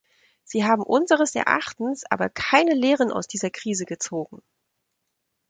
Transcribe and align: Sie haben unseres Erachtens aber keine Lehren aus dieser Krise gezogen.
Sie 0.43 0.63
haben 0.65 0.81
unseres 0.81 1.35
Erachtens 1.35 2.05
aber 2.09 2.27
keine 2.27 2.73
Lehren 2.73 3.11
aus 3.11 3.27
dieser 3.27 3.51
Krise 3.51 3.85
gezogen. 3.85 4.41